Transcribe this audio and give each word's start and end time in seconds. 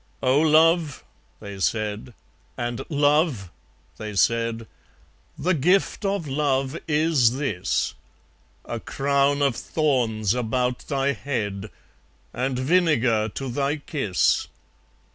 "Oh! 0.23 0.39
Love," 0.41 1.03
they 1.39 1.59
said, 1.59 2.15
and 2.57 2.81
"Love," 2.89 3.51
they 3.97 4.15
said, 4.15 4.65
"The 5.37 5.53
gift 5.53 6.05
of 6.05 6.27
Love 6.27 6.75
is 6.87 7.37
this; 7.37 7.93
A 8.65 8.79
crown 8.79 9.43
of 9.43 9.55
thorns 9.55 10.33
about 10.33 10.79
thy 10.87 11.11
head, 11.11 11.69
And 12.33 12.57
vinegar 12.57 13.29
to 13.35 13.47
thy 13.51 13.75
kiss!" 13.75 14.47